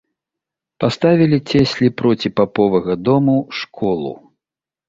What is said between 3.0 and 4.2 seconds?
дому школу.